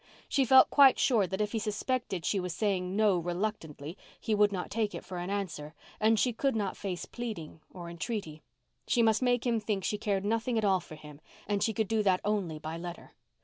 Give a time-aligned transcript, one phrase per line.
[0.27, 4.51] She felt quite sure that if he suspected she was saying "no" reluctantly he would
[4.51, 8.41] not take it for an answer, and she could not face pleading or entreaty.
[8.87, 11.87] She must make him think she cared nothing at all for him and she could
[11.87, 13.11] do that only by letter.